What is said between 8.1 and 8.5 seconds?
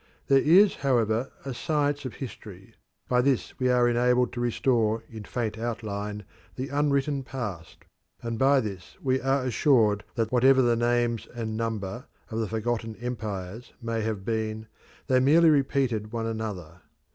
and